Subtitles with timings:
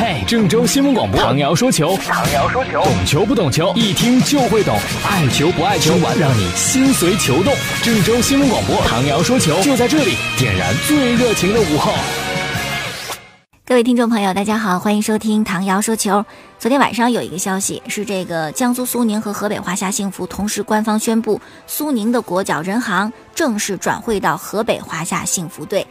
[0.00, 4.74] 嘿，郑州新闻广播，唐瑶说球，唐瑶说球，懂球不懂球，一听就会懂，
[5.06, 7.52] 爱球不爱球，让你心随球动。
[7.82, 11.92] 郑州新闻广播，唐瑶说球，就在这里，点燃最热情的午后。
[13.66, 16.24] 各位听众朋友，大家好，欢迎收听唐瑶说球。
[16.58, 25.86] 昨天晚上有一个消息，是这个江苏苏宁和河北华夏幸福同时官方宣布，苏宁的国脚任航正式转会到河北华夏幸福队。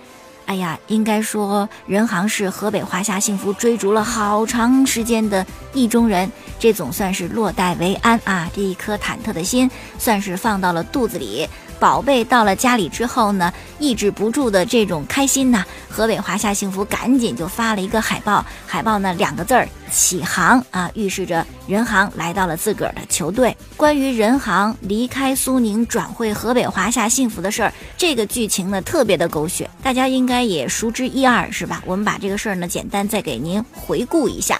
[0.49, 6.27] 哎呀，应该说任航是河北华夏幸福追逐了好长时间的意中人，
[6.57, 8.49] 这总算是落袋为安啊！
[8.51, 11.47] 这一颗忐忑的心算是放到了肚子里。
[11.79, 23.55] 宝贝到了家里之后呢，抑制不住的这种开心呐，河北华夏幸福赶紧就发了一个海报，海报呢两个字儿启航啊，预示着任航来到了自个儿的球队。
[23.77, 31.81] 关于任航离开苏宁转会河北华夏幸福的事儿，这个剧情呢特别的狗血，大家应该也熟知一二是吧？
[31.85, 34.59] 我们把这个事儿呢简单再给您回顾一下。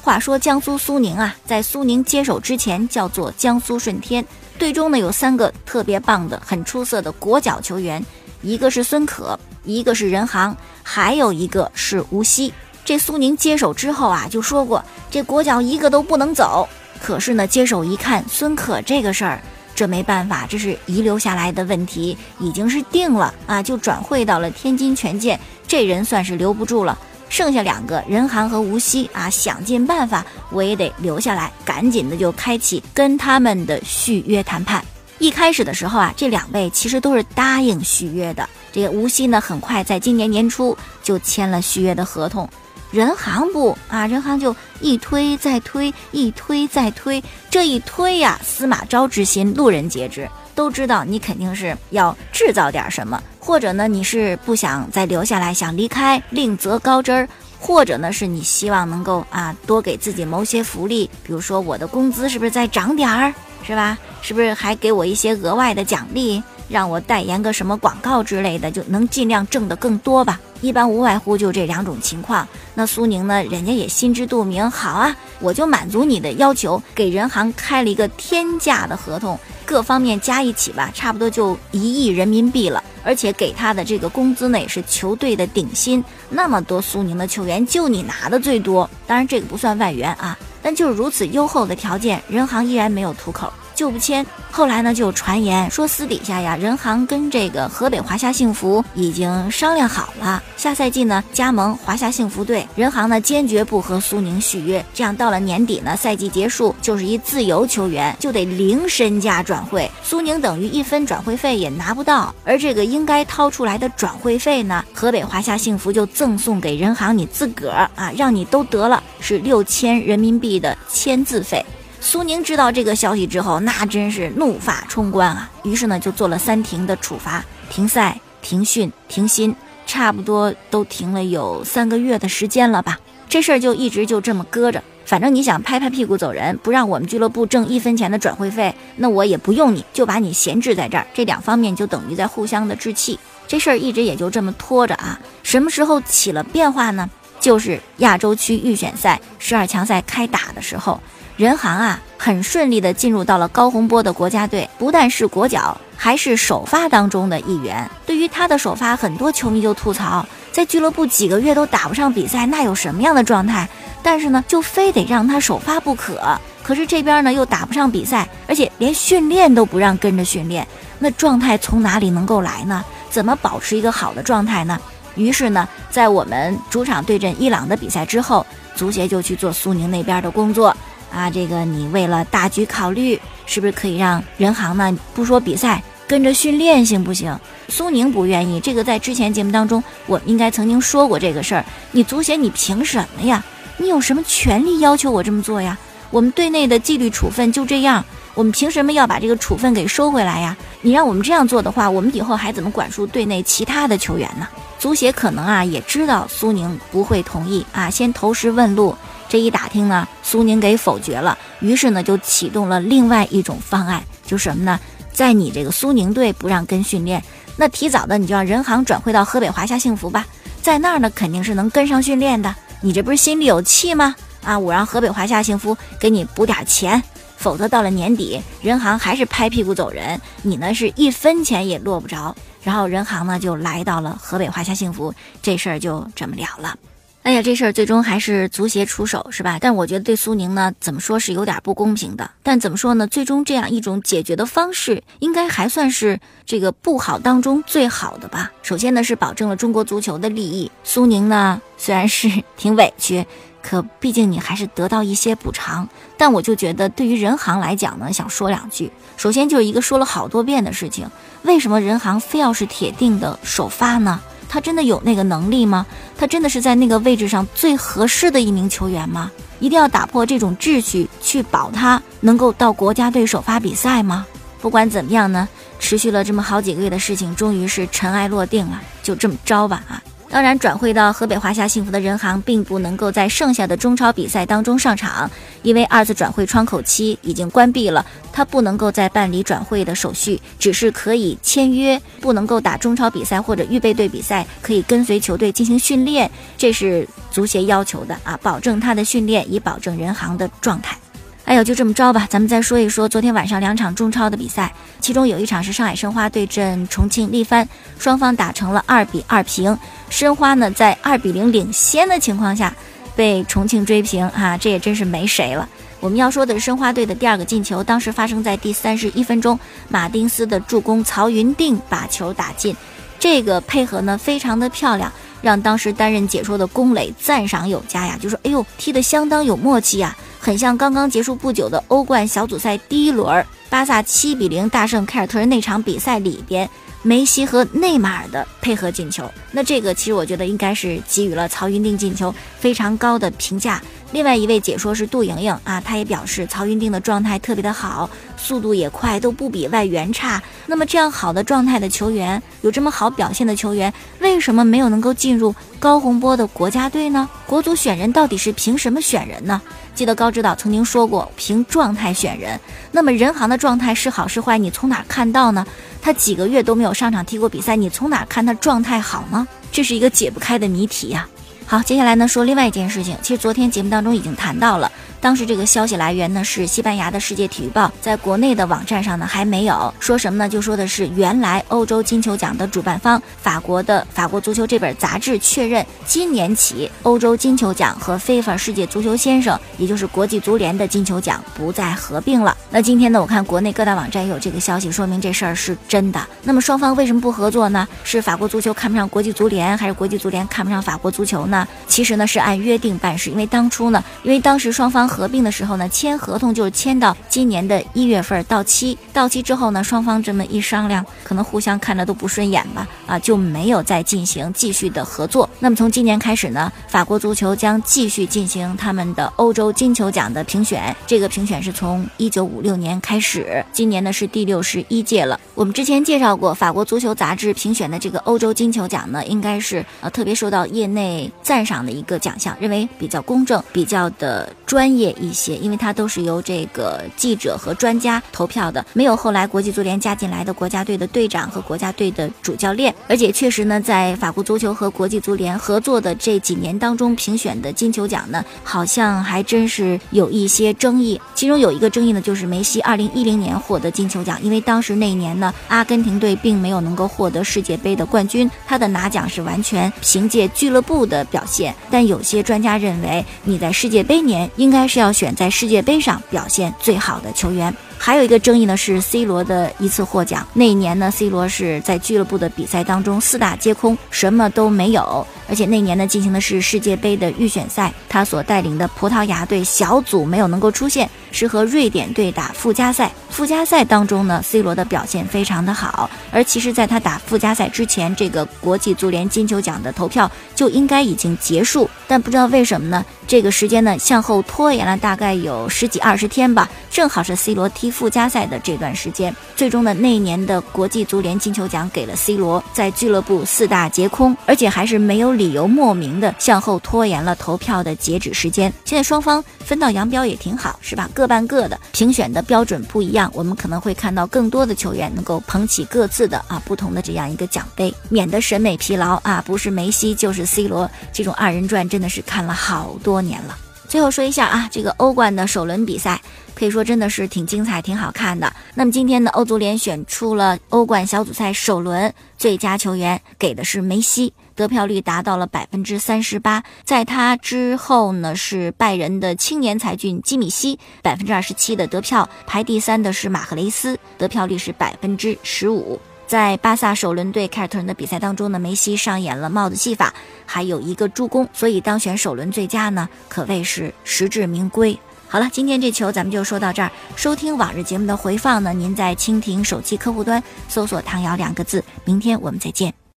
[0.00, 4.24] 话说江苏苏宁啊，在苏宁接手之前叫做江苏舜天。
[4.62, 8.00] 队中呢有三个特别棒的、很出色的国脚球员，
[8.42, 12.54] 一个是孙可，一个是任航，还有一个是吴曦。
[12.84, 16.68] 这苏宁接手之后啊，就说过这国脚一个都不能走。
[17.00, 19.42] 可是呢，接手一看，孙可这个事儿，
[19.74, 26.96] 这没办法，这是遗留下来的问题，已经是定了啊，就转会到了天津权健，这人算是留不住了。
[27.32, 34.84] 剩下两个任航和无锡啊，想尽办法我也得留下来，赶紧的就开启跟他们的续约谈判。
[35.18, 38.46] 一开始的时候啊，这两位其实都是答应续约的。
[38.70, 42.46] 这个无锡呢，很快在今年年初就签了续约的合同。
[42.90, 50.28] 任航不啊，任航就一推再推，一推再推，这一推呀，司马昭之心，路人皆知。
[50.54, 57.28] 都知道你肯定是要制造点什么，或者呢你是不想再留下来，想离开另择高枝儿，
[57.58, 63.98] 或者呢是你希望能够啊多给自己谋些福利，比如说我的工资是不是再涨点儿，是吧？
[64.20, 70.40] 是不是还给我一些额外的奖励，让我代言个什么广告之类的，就能尽量挣得更多吧？
[70.62, 72.48] 一般无外乎就这两种情况。
[72.74, 79.38] 那苏宁呢，人家也心知肚明，好啊，我就满足你的要求，给人行开了一个天价的合同。
[79.64, 86.02] 各方面加一起吧，差不多就一亿人民币了，而且给他的这个工资呢也是球队的顶薪。
[86.30, 93.52] 那么多苏宁的球员，就你拿的最多，当然这个不算外援啊，但就是如此优厚的条件，人行依然没有吐口。
[93.74, 102.66] 就不签，后来呢就传言说私底下呀，任航跟这个河北华夏幸福已经商量好了，下赛季呢加盟华夏幸福队。
[102.74, 112.34] 任航呢坚决不和苏宁续约，这样到了年底呢，赛季结束就是一自由球员，就得零身价转会，苏宁等于一分转会费也拿不到。
[112.44, 121.64] 而这个应该掏出来的转会费呢，河北华夏幸福就赠送给任航你自个儿啊，让你都得了，是六千人民币的签字费。
[122.04, 125.48] 苏宁知道这个消息之后，那真是怒发冲冠啊！
[125.62, 129.54] 于是呢，就做了三停的处罚：停赛、停训、停薪，
[129.86, 132.98] 差不多都停了有三个月的时间了吧？
[133.28, 134.82] 这事儿就一直就这么搁着。
[135.06, 141.06] 反正你想拍拍屁股走人，不让我们俱乐部挣一分钱的转会费，那我也不用你，就把你闲置在这儿。
[141.14, 143.16] 这两方面就等于在互相的置气。
[143.46, 145.20] 这事儿一直也就这么拖着啊。
[145.44, 147.08] 什么时候起了变化呢？
[147.38, 151.00] 就是亚洲区预选赛十二强赛开打的时候。
[151.36, 157.90] 任航啊，很顺利地进入到了高洪波的国家队，不但是国脚，还是首发当中的一员。
[158.06, 163.68] 对于他的首发，很多球迷就吐槽，在俱乐部几个月都打不上比赛，那有什么样的状态？
[164.02, 166.20] 但是呢，就非得让他首发不可。
[166.62, 170.66] 可是这边呢又打不上比赛，而且连训练都不让跟着训练，
[170.98, 172.84] 那状态从哪里能够来呢？
[173.10, 174.78] 怎么保持一个好的状态呢？
[175.14, 180.74] 于是呢，在我们主场对阵伊朗的比赛之后，足协就去做苏宁那边的工作。
[181.12, 184.96] 啊，这个你为了大局考虑，是不是可以让任航呢？
[185.14, 187.38] 不说比赛，跟着训练行不行？
[187.68, 188.58] 苏宁不愿意。
[188.58, 191.64] 这个在之前节目当中，我应该曾经说过这个事儿。
[191.90, 193.44] 你足协，你凭什么呀？
[193.76, 195.76] 你有什么权利要求我这么做呀？
[196.10, 198.04] 我们队内的纪律处分就这样，
[198.34, 200.56] 我们凭什么要把这个处分给收回来呀？
[200.80, 204.46] 你让我们这样做的话，我们以后还怎么管束队内其他的球员呢？
[204.78, 208.94] 足协可能啊也知道苏宁不会同意啊，先投石问路。
[209.32, 214.78] 这一打听呢，苏宁给否决了，于是呢就启动了另外一种方案，就什么呢？
[215.10, 217.24] 在你这个苏宁队不让跟训练，
[217.56, 220.26] 那提早的你就让人行转会到河北华夏幸福吧，
[220.60, 222.54] 在那儿呢肯定是能跟上训练的。
[222.82, 224.14] 你这不是心里有气吗？
[224.44, 227.02] 啊，我让河北华夏幸福给你补点钱，
[227.38, 232.36] 否则到了年底，人行还是拍屁股走人，你呢是一分钱也落不着。
[232.62, 236.76] 然后人行呢就来到了河北华夏幸福，这事儿就这么了了。
[237.22, 239.56] 哎呀，这事儿最终还是足协出手，是吧？
[239.60, 242.28] 但我觉得对苏宁呢，怎么说是有点不公平的。
[242.42, 243.06] 但怎么说呢？
[243.06, 248.50] 最终这样一种解决的方式，应该还算是这个不好当中最好的吧。
[248.64, 250.68] 首先呢，是保证了中国足球的利益。
[250.82, 252.28] 苏宁呢，虽然是
[252.58, 253.24] 挺委屈，
[253.62, 255.88] 可毕竟你还是得到一些补偿。
[256.18, 258.90] 但我就觉得，对于人行来讲呢，想说两句。
[259.16, 261.08] 首先就是一个说了好多遍的事情，
[261.42, 264.20] 为什么人行非要是铁定的首发呢？
[264.52, 265.86] 他真的有那个能力吗？
[266.14, 269.30] 他真的是在那个位置上最合适的一名球员吗？
[269.60, 274.26] 一定要打破这种秩序去保他能够到国家队首发比赛吗？
[274.60, 275.48] 不管怎么样呢，
[275.80, 280.02] 持续了这么好几个月的事情，终于是尘埃落定了，就这么着吧啊！
[280.32, 285.30] 当然，转会到河北华夏幸福的人行并不能够在剩下的中超比赛当中上场，
[285.62, 288.02] 因为二次转会窗口期已经关闭了，
[288.32, 300.96] 他不能够再办理转会的手续，只是可以签约，不能够打中超比赛或者预备队比赛，可以跟随球队进行训练，这是足协要求的啊，保证他的训练，以保证人行的状态。
[301.44, 302.26] 哎呦，就这么着吧。
[302.30, 307.68] 咱们再说一说昨天晚上两场中超的比赛，其中有一场是上海申花对阵重庆力帆，
[307.98, 309.76] 双方打成了二比二平。
[310.08, 312.72] 申花呢在二比零领先的情况下，
[313.16, 315.68] 被重庆追平啊，这也真是没谁了。
[316.00, 319.58] 我们要说的是申花队的第二个进球，当时发生在第三十一分钟，
[319.88, 322.74] 马丁斯的助攻，曹云定把球打进，
[323.18, 325.12] 这个配合呢非常的漂亮，
[325.42, 336.68] 让当时担任解说的龚磊赞赏有加呀，就说：“哎呦，踢得相当有默契呀。”很像刚刚结束不久的欧冠小组赛第一轮，巴萨七比零大胜凯尔特人那场比赛里边，
[337.02, 339.30] 梅西和内马尔的配合进球。
[339.52, 343.80] 那这个其实我觉得应该是给予了曹云定进球非常高的评价。
[344.12, 350.40] 另外一位解说是杜莹莹啊，她也表示曹云定的状态特别的好，速度也快，都不比外援差。
[350.66, 357.28] 那么这样好的状态的球员，有这么好表现的球员，为什么没有能够进入高洪波的国家队呢？
[357.46, 359.60] 国足选人到底是凭什么选人呢？
[359.94, 362.60] 记得高指导曾经说过，凭状态选人。
[362.90, 365.66] 那么人行的状态是好是坏，你从哪看到呢？
[366.02, 369.46] 他几个月都没有上场踢过比赛，你从哪看他状态好呢？
[369.70, 371.26] 这是一个解不开的谜题呀。
[371.72, 374.92] 好，接下来呢说另外一件事情，其实昨天节目当中已经谈到了。
[375.22, 380.48] 当时这个消息来源呢是西班牙的《世界体育报》，在国内的网站上呢还没有说什么呢？
[380.48, 392.56] 就说的是原来欧洲金球奖的主办方法国的法国足球这本杂志确认，今年起欧洲金球奖和 FIFA 世界足球先生，也就是国际足联的金球奖不再合并了。
[392.68, 396.20] 那今天呢，我看国内各大网站也有这个消息，说明这事儿是真的。
[396.42, 397.86] 那么双方为什么不合作呢？
[398.02, 401.64] 是法国足球看不上国际足联，还是国际足联看不上法国足球呢？
[401.86, 405.11] 其实呢是按约定办事，因为当初呢，因为当时双方。
[405.12, 408.96] 合并的时候呢，签合同就是签到今年的一月份到期。
[409.12, 415.48] 到期之后呢，双方这么一商量，可能互相看着都不顺眼吧，啊，就没有再进行继续的合作。
[415.60, 420.96] 那么从今年开始呢，法国足球将继续进行他们的欧洲金球奖的评选。
[421.06, 425.38] 这个评选是从一九五六年开始，今年呢是第六十一届了。
[425.54, 435.01] 我们之前介绍过，法国足球杂志评选的这个欧洲金球奖呢，应该是呃特别受到业内赞赏的一个奖项，认为比较公正，比较的专业。
[435.12, 442.94] 一些，因为它都是由这个记者和专家投票的，没有后来国际足联加进来的国家队的队长和国家队的主教练。
[443.08, 451.20] 而且确实呢，在法国足球和国际足联合作的这几年当中，评选的金球奖呢，好像还真是有一些争议。
[451.34, 461.74] 其中有一个争议呢，就是梅西二零一零年获得金球奖，因为当时那一年呢，阿根廷队并没有能够获得世界杯的冠军，他的拿奖是完全凭借俱乐部的表现。
[461.90, 464.82] 但有些专家认为，你在世界杯年应该。
[464.92, 467.74] 是要选在世界杯上表现最好的球员。
[467.96, 470.46] 还有一个争议呢，是 C 罗的一次获奖。
[470.52, 475.26] 那一年呢，C 罗是在俱乐部的比赛当中四大皆空，什么都没有。
[475.52, 483.12] 而且那年呢，进行的是世界杯的预选赛，他所带领的葡萄牙队小组没有能够出现，是和瑞典队打附加赛。
[483.28, 486.08] 附加赛当中呢，C 罗的表现非常的好。
[486.30, 493.04] 而其实，在他打附加赛之前，这个国际足联金球奖的投票就应该已经结束，但不知道为什么呢？
[493.26, 499.34] 这个时间呢向后拖延了大概有十几二十天吧，正好是 C 罗踢附加赛的这段时间。
[499.56, 508.72] 最终呢，那一年的国际足联金球奖给了 C 罗，在俱乐部四大皆空，而且还是没有理由莫名的向后拖延了投票的截止时间。
[508.84, 511.10] 现在双方分道扬镳也挺好，是吧？
[511.12, 519.42] 各办各的，评选的标准不一样，我们可能会看到更多的球员能够捧起各自的啊不同的这样一个奖杯，免得审美疲劳啊。
[519.44, 523.20] 不是梅西就是 C 罗，这种二人转真的是看了好多。
[523.20, 523.58] 年了，
[523.88, 526.22] 最后说一下啊，这个欧冠的首轮比赛
[526.54, 528.52] 可以说真的是挺精彩、挺好看的。
[528.76, 534.32] 那么今天呢，欧足联选出了欧冠小组赛首轮最佳球员，给的是梅西。
[534.54, 536.62] 得票率达到了百分之三十八。
[536.84, 542.28] 在他之后呢，是拜仁的青年才俊基米希，百分之二十七的得票。
[542.46, 546.00] 排第三的是马赫雷斯，得票率是百分之十五。
[546.26, 550.14] 在巴萨首轮对凯尔特人的比赛当中呢，梅西上演了帽子戏法，
[550.46, 554.98] 还有一个助攻，所以当选首轮最佳呢，可谓是实至名归。
[555.28, 556.90] 好了，今天这球咱们就说到这儿。
[557.16, 561.84] 收听往日节目的回放呢，您在蜻蜓手机客户端搜索“唐瑶”两个字。
[562.04, 563.01] 明天我们再见。